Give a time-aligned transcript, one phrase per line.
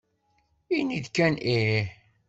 [0.77, 1.85] Ini-d kan ih!